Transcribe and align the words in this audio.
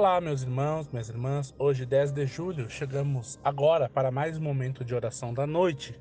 Olá, 0.00 0.18
meus 0.18 0.40
irmãos, 0.40 0.88
minhas 0.88 1.10
irmãs. 1.10 1.54
Hoje, 1.58 1.84
10 1.84 2.12
de 2.12 2.24
julho, 2.24 2.70
chegamos 2.70 3.38
agora 3.44 3.86
para 3.86 4.10
mais 4.10 4.38
um 4.38 4.40
momento 4.40 4.82
de 4.82 4.94
oração 4.94 5.34
da 5.34 5.46
noite. 5.46 5.94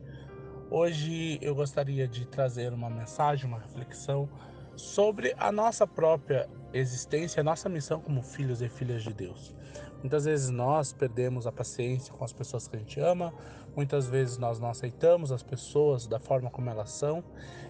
Hoje 0.72 1.38
eu 1.42 1.54
gostaria 1.54 2.08
de 2.08 2.26
trazer 2.26 2.72
uma 2.72 2.90
mensagem, 2.90 3.46
uma 3.46 3.60
reflexão 3.60 4.30
sobre 4.78 5.36
a 5.38 5.52
nossa 5.52 5.86
própria 5.86 6.50
existência, 6.72 7.42
a 7.42 7.44
nossa 7.44 7.68
missão 7.68 8.00
como 8.00 8.24
filhos 8.24 8.62
e 8.62 8.70
filhas 8.70 9.04
de 9.04 9.14
Deus. 9.14 9.54
Muitas 10.00 10.24
vezes 10.24 10.50
nós 10.50 10.94
perdemos 10.94 11.46
a 11.46 11.52
paciência 11.52 12.14
com 12.14 12.24
as 12.24 12.32
pessoas 12.32 12.70
que 12.70 12.78
a 12.78 12.80
gente 12.80 13.02
ama, 13.02 13.34
muitas 13.76 14.08
vezes 14.08 14.38
nós 14.38 14.62
não 14.62 14.70
aceitamos 14.70 15.30
as 15.30 15.44
pessoas 15.44 16.08
da 16.08 16.22
forma 16.22 16.50
como 16.50 16.70
elas 16.70 16.90
são 16.92 17.22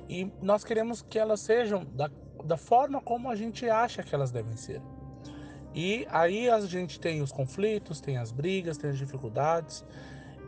e 0.07 0.31
nós 0.43 0.63
queremos 0.63 1.01
que 1.01 1.17
elas 1.17 1.39
sejam 1.39 1.83
da, 1.85 2.07
da 2.45 2.55
forma 2.55 3.01
como 3.01 3.31
a 3.31 3.35
gente 3.35 3.67
acha 3.67 4.03
que 4.03 4.13
elas 4.13 4.29
devem 4.29 4.55
ser. 4.55 4.79
E 5.81 6.05
aí 6.11 6.49
a 6.49 6.59
gente 6.59 6.99
tem 6.99 7.21
os 7.21 7.31
conflitos, 7.31 8.01
tem 8.01 8.17
as 8.17 8.33
brigas, 8.33 8.77
tem 8.77 8.89
as 8.89 8.97
dificuldades. 8.97 9.85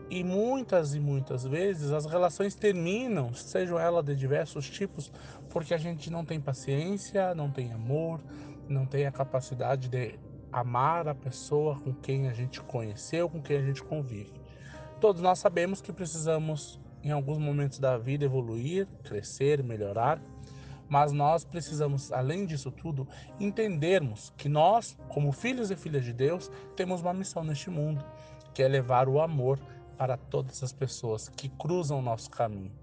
E 0.09 0.25
muitas 0.25 0.93
e 0.93 0.99
muitas 0.99 1.45
vezes 1.45 1.93
as 1.93 2.05
relações 2.05 2.53
terminam, 2.53 3.33
sejam 3.33 3.79
elas 3.79 4.03
de 4.03 4.13
diversos 4.13 4.69
tipos, 4.69 5.09
porque 5.49 5.73
a 5.73 5.77
gente 5.77 6.11
não 6.11 6.25
tem 6.25 6.37
paciência, 6.37 7.33
não 7.33 7.49
tem 7.49 7.71
amor, 7.71 8.19
não 8.67 8.85
tem 8.85 9.05
a 9.05 9.11
capacidade 9.11 9.87
de 9.87 10.19
amar 10.51 11.07
a 11.07 11.15
pessoa 11.15 11.79
com 11.79 11.93
quem 11.93 12.27
a 12.27 12.33
gente 12.33 12.59
conheceu, 12.59 13.29
com 13.29 13.41
quem 13.41 13.55
a 13.55 13.61
gente 13.61 13.81
convive. 13.81 14.33
Todos 14.99 15.21
nós 15.21 15.39
sabemos 15.39 15.79
que 15.79 15.93
precisamos, 15.93 16.77
em 17.01 17.11
alguns 17.11 17.37
momentos 17.37 17.79
da 17.79 17.97
vida, 17.97 18.25
evoluir, 18.25 18.85
crescer, 19.01 19.63
melhorar, 19.63 20.21
mas 20.91 21.13
nós 21.13 21.45
precisamos, 21.45 22.11
além 22.11 22.45
disso 22.45 22.69
tudo, 22.69 23.07
entendermos 23.39 24.33
que 24.35 24.49
nós, 24.49 24.97
como 25.07 25.31
filhos 25.31 25.71
e 25.71 25.75
filhas 25.77 26.03
de 26.03 26.11
Deus, 26.11 26.51
temos 26.75 26.99
uma 26.99 27.13
missão 27.13 27.45
neste 27.45 27.69
mundo, 27.69 28.03
que 28.53 28.61
é 28.61 28.67
levar 28.67 29.07
o 29.07 29.21
amor 29.21 29.57
para 29.97 30.17
todas 30.17 30.61
as 30.61 30.73
pessoas 30.73 31.29
que 31.29 31.47
cruzam 31.47 31.99
o 31.99 32.01
nosso 32.01 32.29
caminho. 32.29 32.73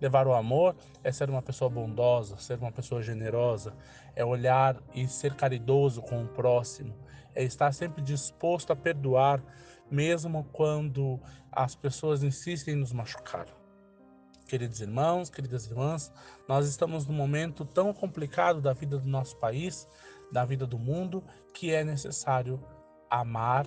Levar 0.00 0.26
o 0.26 0.32
amor 0.32 0.74
é 1.04 1.12
ser 1.12 1.28
uma 1.28 1.42
pessoa 1.42 1.68
bondosa, 1.68 2.38
ser 2.38 2.58
uma 2.58 2.72
pessoa 2.72 3.02
generosa, 3.02 3.74
é 4.16 4.24
olhar 4.24 4.82
e 4.94 5.06
ser 5.06 5.34
caridoso 5.34 6.00
com 6.00 6.24
o 6.24 6.28
próximo, 6.28 6.96
é 7.34 7.44
estar 7.44 7.72
sempre 7.72 8.00
disposto 8.00 8.72
a 8.72 8.76
perdoar, 8.76 9.44
mesmo 9.90 10.44
quando 10.50 11.20
as 11.52 11.74
pessoas 11.74 12.22
insistem 12.22 12.72
em 12.72 12.78
nos 12.78 12.90
machucar. 12.94 13.59
Queridos 14.50 14.80
irmãos, 14.80 15.30
queridas 15.30 15.68
irmãs, 15.68 16.12
nós 16.48 16.66
estamos 16.66 17.06
num 17.06 17.14
momento 17.14 17.64
tão 17.64 17.92
complicado 17.92 18.60
da 18.60 18.72
vida 18.72 18.98
do 18.98 19.06
nosso 19.06 19.36
país, 19.36 19.86
da 20.32 20.44
vida 20.44 20.66
do 20.66 20.76
mundo, 20.76 21.22
que 21.54 21.72
é 21.72 21.84
necessário 21.84 22.60
amar 23.08 23.64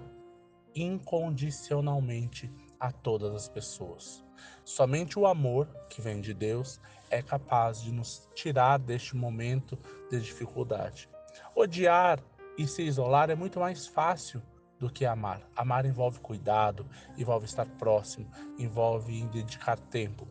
incondicionalmente 0.75 2.51
a 2.77 2.91
todas 2.91 3.33
as 3.33 3.47
pessoas. 3.47 4.25
Somente 4.65 5.17
o 5.17 5.25
amor 5.25 5.69
que 5.89 6.01
vem 6.01 6.19
de 6.19 6.33
Deus 6.33 6.81
é 7.09 7.21
capaz 7.21 7.81
de 7.81 7.93
nos 7.93 8.29
tirar 8.35 8.77
deste 8.77 9.15
momento 9.15 9.79
de 10.11 10.19
dificuldade. 10.19 11.07
Odiar 11.55 12.19
e 12.57 12.67
se 12.67 12.81
isolar 12.81 13.29
é 13.29 13.35
muito 13.35 13.57
mais 13.57 13.87
fácil 13.87 14.43
do 14.77 14.89
que 14.89 15.05
amar. 15.05 15.39
Amar 15.55 15.85
envolve 15.85 16.19
cuidado, 16.19 16.85
envolve 17.17 17.45
estar 17.45 17.65
próximo, 17.77 18.29
envolve 18.59 19.23
dedicar 19.27 19.79
tempo. 19.79 20.27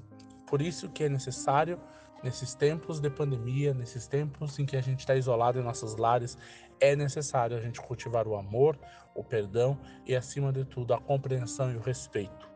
Por 0.53 0.61
isso 0.61 0.91
que 0.91 1.05
é 1.05 1.09
necessário, 1.09 1.81
nesses 2.23 2.55
tempos 2.55 3.01
de 3.01 3.09
pandemia, 3.09 3.73
nesses 3.73 4.07
tempos 4.07 4.59
em 4.59 4.67
que 4.67 4.77
a 4.77 4.83
gente 4.83 4.99
está 4.99 5.17
isolado 5.17 5.59
em 5.59 5.63
nossos 5.63 5.97
lares, 5.97 6.37
é 6.79 6.95
necessário 6.95 7.57
a 7.57 7.61
gente 7.63 7.81
cultivar 7.81 8.29
o 8.29 8.37
amor, 8.37 8.79
o 9.15 9.25
perdão 9.25 9.81
e, 10.05 10.15
acima 10.15 10.53
de 10.53 10.67
tudo, 10.67 10.93
a 10.93 11.01
compreensão 11.01 11.73
e 11.73 11.77
o 11.77 11.81
respeito. 11.81 12.51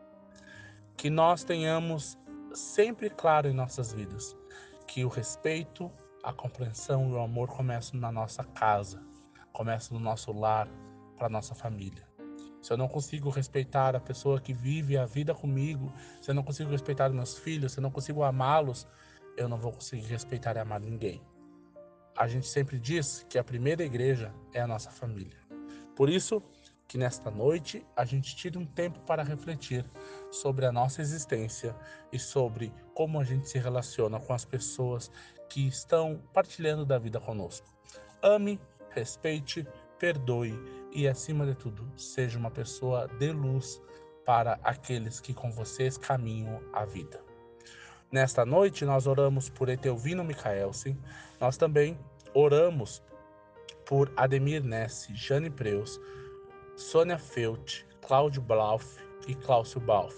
Que 0.95 1.09
nós 1.09 1.43
tenhamos 1.43 2.19
sempre 2.53 3.09
claro 3.09 3.47
em 3.47 3.53
nossas 3.53 3.91
vidas 3.91 4.37
que 4.85 5.03
o 5.03 5.07
respeito, 5.07 5.91
a 6.23 6.31
compreensão 6.31 7.09
e 7.09 7.13
o 7.13 7.19
amor 7.19 7.47
começam 7.47 7.99
na 7.99 8.11
nossa 8.11 8.43
casa, 8.43 9.01
começam 9.51 9.97
no 9.97 10.03
nosso 10.03 10.31
lar, 10.31 10.69
para 11.17 11.29
nossa 11.29 11.55
família 11.55 12.06
se 12.61 12.71
eu 12.71 12.77
não 12.77 12.87
consigo 12.87 13.29
respeitar 13.29 13.95
a 13.95 13.99
pessoa 13.99 14.41
que 14.41 14.53
vive 14.53 14.97
a 14.97 15.05
vida 15.05 15.33
comigo, 15.33 15.91
se 16.21 16.31
eu 16.31 16.35
não 16.35 16.43
consigo 16.43 16.69
respeitar 16.69 17.09
meus 17.09 17.37
filhos, 17.37 17.73
se 17.73 17.79
eu 17.79 17.81
não 17.81 17.91
consigo 17.91 18.23
amá-los, 18.23 18.87
eu 19.37 19.47
não 19.47 19.57
vou 19.57 19.71
conseguir 19.71 20.07
respeitar 20.07 20.55
e 20.55 20.59
amar 20.59 20.79
ninguém. 20.79 21.21
A 22.15 22.27
gente 22.27 22.47
sempre 22.47 22.79
diz 22.79 23.25
que 23.29 23.37
a 23.37 23.43
primeira 23.43 23.83
igreja 23.83 24.33
é 24.53 24.61
a 24.61 24.67
nossa 24.67 24.89
família. 24.89 25.37
Por 25.95 26.09
isso, 26.09 26.41
que 26.87 26.97
nesta 26.97 27.29
noite 27.29 27.85
a 27.95 28.05
gente 28.05 28.35
tire 28.35 28.57
um 28.57 28.65
tempo 28.65 28.99
para 29.01 29.21
refletir 29.21 29.85
sobre 30.31 30.65
a 30.65 30.71
nossa 30.71 31.01
existência 31.01 31.75
e 32.11 32.17
sobre 32.17 32.73
como 32.93 33.19
a 33.19 33.23
gente 33.23 33.49
se 33.49 33.59
relaciona 33.59 34.19
com 34.19 34.33
as 34.33 34.45
pessoas 34.45 35.11
que 35.49 35.67
estão 35.67 36.21
partilhando 36.33 36.85
da 36.85 36.97
vida 36.97 37.19
conosco. 37.19 37.67
Ame, 38.21 38.59
respeite, 38.89 39.67
perdoe 39.99 40.57
e, 40.91 41.07
acima 41.07 41.45
de 41.45 41.55
tudo, 41.55 41.87
seja 41.95 42.37
uma 42.37 42.51
pessoa 42.51 43.07
de 43.19 43.31
luz 43.31 43.81
para 44.25 44.59
aqueles 44.63 45.19
que 45.19 45.33
com 45.33 45.51
vocês 45.51 45.97
caminham 45.97 46.61
a 46.73 46.85
vida. 46.85 47.21
Nesta 48.11 48.45
noite, 48.45 48.85
nós 48.85 49.07
oramos 49.07 49.49
por 49.49 49.69
Etelvino 49.69 50.23
Micaelsen, 50.23 50.97
nós 51.39 51.57
também 51.57 51.97
oramos 52.33 53.01
por 53.85 54.11
Ademir 54.15 54.63
Nesse, 54.63 55.13
Jane 55.15 55.49
Preus, 55.49 55.99
Sônia 56.75 57.17
Felt, 57.17 57.83
Cláudio 58.05 58.41
Blauf 58.41 58.97
e 59.27 59.35
Cláudio 59.35 59.79
Balf. 59.81 60.15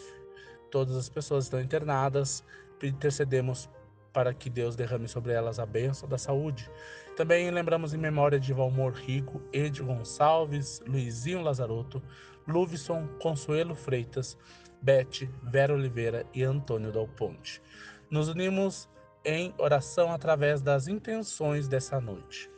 Todas 0.69 0.95
as 0.95 1.09
pessoas 1.09 1.45
estão 1.45 1.61
internadas, 1.61 2.43
intercedemos 2.81 3.69
para 4.11 4.33
que 4.33 4.49
Deus 4.49 4.75
derrame 4.75 5.07
sobre 5.07 5.33
elas 5.33 5.59
a 5.59 5.65
bênção 5.65 6.07
da 6.07 6.17
saúde. 6.17 6.69
Também 7.15 7.49
lembramos 7.51 7.93
em 7.93 7.97
memória 7.97 8.39
de 8.39 8.53
Valmor 8.53 8.93
Rico, 8.93 9.41
Ed 9.51 9.81
Gonçalves, 9.81 10.81
Luizinho 10.87 11.41
Lazarotto, 11.41 12.01
Luvison, 12.47 13.07
Consuelo 13.19 13.75
Freitas, 13.75 14.37
Bete, 14.81 15.29
Vera 15.43 15.73
Oliveira 15.73 16.25
e 16.33 16.43
Antônio 16.43 16.91
Dal 16.91 17.07
Ponte. 17.07 17.61
Nos 18.09 18.27
unimos 18.27 18.89
em 19.23 19.53
oração 19.57 20.11
através 20.11 20.61
das 20.61 20.87
intenções 20.87 21.67
dessa 21.67 21.99
noite. 21.99 22.49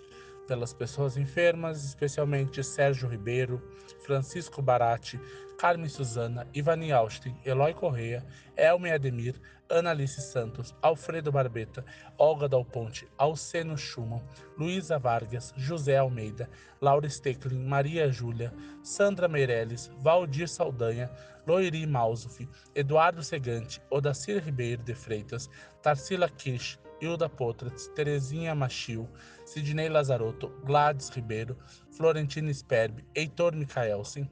Pelas 0.48 0.74
pessoas 0.74 1.18
enfermas, 1.18 1.83
especialmente 1.83 2.63
Sérgio 2.63 3.09
Ribeiro, 3.09 3.62
Francisco 4.01 4.62
Barati, 4.62 5.19
Carmen 5.62 5.88
Suzana, 5.88 6.48
Ivani 6.56 6.92
Austin, 6.92 7.36
Eloy 7.46 7.72
Correia, 7.75 8.25
Elme 8.58 8.92
Ademir, 8.92 9.36
Analice 9.69 10.19
Santos, 10.19 10.74
Alfredo 10.81 11.31
Barbeta, 11.31 11.86
Olga 12.18 12.50
Dal 12.50 12.66
Ponte, 12.66 13.08
Alceno 13.16 13.78
Schumann, 13.78 14.24
Luísa 14.58 14.98
Vargas, 14.98 15.54
José 15.56 15.96
Almeida, 15.96 16.50
Laura 16.81 17.08
Stecklin, 17.08 17.63
Maria 17.63 18.10
Júlia, 18.10 18.52
Sandra 18.81 19.28
Meirelles, 19.28 19.92
Valdir 20.02 20.48
Saldanha, 20.48 21.12
Loiri 21.46 21.86
Mausuf, 21.86 22.40
Eduardo 22.74 23.22
Segante, 23.22 23.80
Odacir 23.92 24.44
Ribeiro 24.44 24.81
de 24.81 24.96
Freitas, 24.96 25.48
Tarsila 25.84 26.28
Kirsch, 26.28 26.80
Hilda 27.00 27.30
Potratz, 27.30 27.88
Terezinha 27.90 28.56
Machil, 28.56 29.08
Sidney 29.46 29.90
Lazarotto, 29.90 30.50
Gladys 30.66 31.12
Ribeiro, 31.16 31.56
Florentina 31.92 32.52
Sperb, 32.52 33.04
Heitor 33.16 33.52
Micaelsen, 33.52 34.28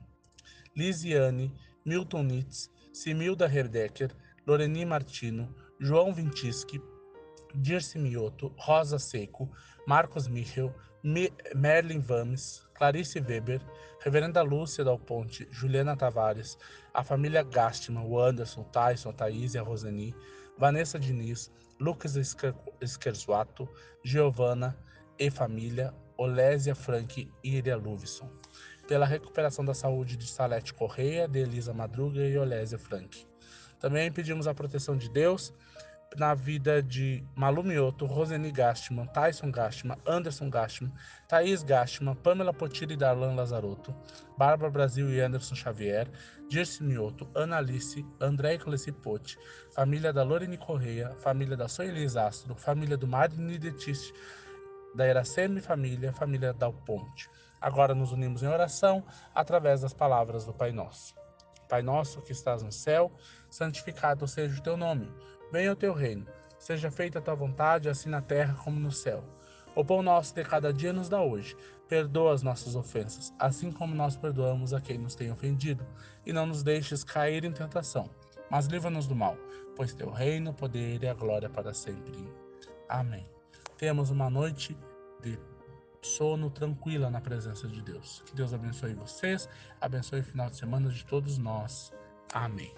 Lisiane, 0.79 1.51
Milton 1.83 2.23
Nitz, 2.23 2.69
Similda 2.93 3.47
Herdecker, 3.47 4.11
Loreni 4.47 4.85
Martino, 4.85 5.53
João 5.77 6.13
Vintischi, 6.13 6.81
Dirce 7.53 7.99
Mioto, 7.99 8.53
Rosa 8.57 8.97
Seco, 8.97 9.51
Marcos 9.85 10.29
Michel, 10.29 10.73
Merlin 11.53 11.99
Vames, 11.99 12.65
Clarice 12.75 13.19
Weber, 13.19 13.59
Reverenda 13.99 14.41
Lúcia 14.41 14.85
Dal 14.85 14.97
Ponte, 14.97 15.49
Juliana 15.51 15.97
Tavares, 15.97 16.57
a 16.93 17.03
família 17.03 17.43
Gastman, 17.43 18.05
o 18.05 18.17
Anderson, 18.17 18.63
Tyson, 18.71 19.11
Thaís 19.11 19.55
e 19.55 19.57
a 19.57 19.61
Rosani, 19.61 20.15
Vanessa 20.57 20.97
Diniz, 20.97 21.51
Lucas 21.77 22.15
Scherzuato, 22.85 23.67
Giovana 24.01 24.77
e 25.17 25.29
família, 25.29 25.93
Olésia 26.17 26.73
Frank 26.73 27.29
e 27.43 27.57
Iria 27.57 27.75
Luvison 27.75 28.29
pela 28.89 29.05
recuperação 29.05 29.63
da 29.63 29.75
saúde 29.75 30.17
de 30.17 30.25
Salete 30.25 30.73
Correia, 30.73 31.27
de 31.27 31.37
Elisa 31.37 31.71
Madruga 31.71 32.25
e 32.25 32.35
Olésia 32.35 32.79
Frank. 32.79 33.23
Também 33.79 34.11
pedimos 34.11 34.47
a 34.47 34.53
proteção 34.55 34.97
de 34.97 35.07
Deus 35.11 35.53
na 36.17 36.33
vida 36.33 36.81
de 36.81 37.23
Malu 37.35 37.63
Mioto, 37.63 38.07
Roseni 38.07 38.51
Gastman, 38.51 39.05
Tyson 39.05 39.51
Gastman, 39.51 39.95
Anderson 40.07 40.49
Gastman, 40.49 40.91
Thaís 41.27 41.61
Gastman, 41.61 42.15
Pamela 42.15 42.51
Potira 42.51 42.91
e 42.91 42.97
Darlan 42.97 43.35
Lazarotto, 43.35 43.95
Bárbara 44.35 44.71
Brasil 44.71 45.07
e 45.11 45.21
Anderson 45.21 45.53
Xavier, 45.53 46.09
Dirce 46.49 46.81
Mioto, 46.83 47.29
Analice, 47.35 48.03
André 48.19 48.57
Clecipote, 48.57 49.37
família 49.71 50.11
da 50.11 50.23
Lorene 50.23 50.57
Correia, 50.57 51.15
família 51.19 51.55
da 51.55 51.67
Soelis 51.67 52.17
Astro, 52.17 52.55
família 52.55 52.97
do 52.97 53.05
Marini 53.05 53.59
Detiste, 53.59 54.11
da 54.95 55.07
Iraceme 55.07 55.61
Família, 55.61 56.11
família 56.11 56.51
Dal 56.51 56.73
Ponte 56.73 57.29
Agora 57.61 57.93
nos 57.93 58.11
unimos 58.11 58.43
em 58.43 58.47
oração 58.47 59.03
através 59.33 59.81
das 59.81 59.93
palavras 59.93 60.45
do 60.45 60.53
Pai 60.53 60.71
Nosso. 60.71 61.15
Pai 61.69 61.83
nosso 61.83 62.21
que 62.21 62.31
estás 62.31 62.63
no 62.63 62.71
céu, 62.71 63.11
santificado 63.47 64.27
seja 64.27 64.59
o 64.59 64.63
teu 64.63 64.75
nome. 64.75 65.13
Venha 65.51 65.71
o 65.71 65.75
teu 65.75 65.93
reino. 65.93 66.25
Seja 66.57 66.89
feita 66.89 67.19
a 67.19 67.21
tua 67.21 67.35
vontade, 67.35 67.87
assim 67.87 68.09
na 68.09 68.21
terra 68.21 68.55
como 68.63 68.79
no 68.79 68.91
céu. 68.91 69.23
O 69.75 69.85
pão 69.85 70.01
nosso 70.01 70.33
de 70.33 70.43
cada 70.43 70.73
dia 70.73 70.91
nos 70.91 71.07
dá 71.07 71.21
hoje. 71.21 71.55
Perdoa 71.87 72.33
as 72.33 72.41
nossas 72.41 72.75
ofensas, 72.75 73.33
assim 73.37 73.71
como 73.71 73.95
nós 73.95 74.15
perdoamos 74.15 74.73
a 74.73 74.81
quem 74.81 74.97
nos 74.97 75.15
tem 75.15 75.31
ofendido. 75.31 75.85
E 76.25 76.33
não 76.33 76.47
nos 76.47 76.63
deixes 76.63 77.03
cair 77.03 77.45
em 77.45 77.51
tentação, 77.51 78.09
mas 78.49 78.65
livra-nos 78.65 79.07
do 79.07 79.15
mal, 79.15 79.37
pois 79.75 79.93
teu 79.93 80.09
reino, 80.09 80.51
o 80.51 80.53
poder 80.53 81.03
e 81.03 81.07
a 81.07 81.13
glória 81.13 81.49
para 81.49 81.73
sempre. 81.73 82.31
Amém. 82.87 83.29
Temos 83.77 84.09
uma 84.09 84.29
noite 84.29 84.77
de 85.21 85.39
sono 86.01 86.49
tranquila 86.49 87.09
na 87.09 87.21
presença 87.21 87.67
de 87.67 87.81
Deus. 87.81 88.23
Que 88.25 88.35
Deus 88.35 88.53
abençoe 88.53 88.93
vocês, 88.93 89.49
abençoe 89.79 90.21
o 90.21 90.23
final 90.23 90.49
de 90.49 90.57
semana 90.57 90.89
de 90.89 91.05
todos 91.05 91.37
nós. 91.37 91.91
Amém. 92.33 92.73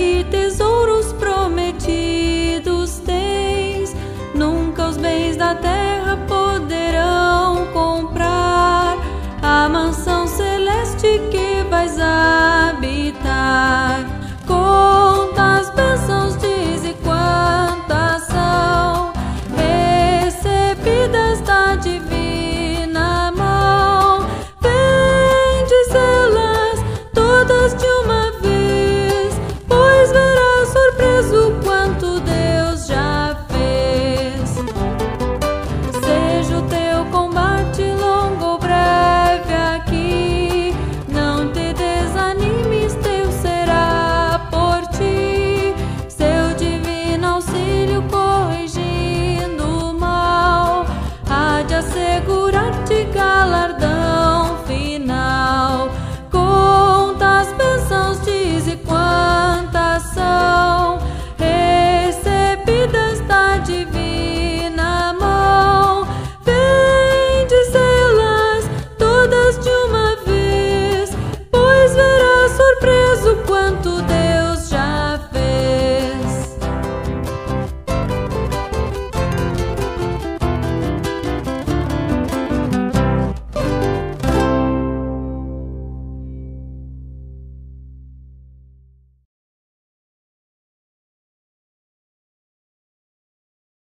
quite 0.00 0.39